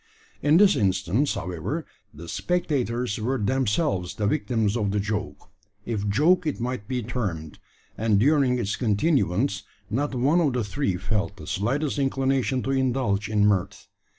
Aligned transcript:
In 0.41 0.57
this 0.57 0.75
instance, 0.75 1.35
however, 1.35 1.85
the 2.11 2.27
spectators 2.27 3.19
were 3.19 3.37
themselves 3.37 4.15
the 4.15 4.25
victims 4.25 4.75
of 4.75 4.89
the 4.89 4.99
joke 4.99 5.51
if 5.85 6.09
joke 6.09 6.47
it 6.47 6.59
might 6.59 6.87
be 6.87 7.03
termed 7.03 7.59
and 7.99 8.19
during 8.19 8.57
its 8.57 8.75
continuance, 8.75 9.61
not 9.91 10.15
one 10.15 10.41
of 10.41 10.53
the 10.53 10.63
three 10.63 10.97
felt 10.97 11.37
the 11.37 11.45
slightest 11.45 11.99
inclination 11.99 12.63
to 12.63 12.71
indulge 12.71 13.29
in 13.29 13.45
mirth. 13.45 13.89